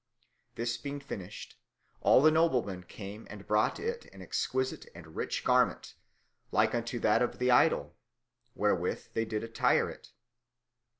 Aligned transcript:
This 0.55 0.77
being 0.77 0.99
finished, 0.99 1.59
all 2.01 2.23
the 2.23 2.31
noblemen 2.31 2.85
came 2.85 3.27
and 3.29 3.45
brought 3.45 3.79
it 3.79 4.05
an 4.11 4.19
exquisite 4.23 4.87
and 4.95 5.15
rich 5.15 5.43
garment, 5.43 5.93
like 6.51 6.73
unto 6.73 6.97
that 7.01 7.21
of 7.21 7.37
the 7.37 7.51
idol, 7.51 7.95
wherewith 8.55 9.09
they 9.13 9.25
did 9.25 9.43
attire 9.43 9.91
it. 9.91 10.09